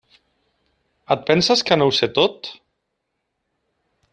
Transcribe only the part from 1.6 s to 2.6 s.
que no ho sé tot?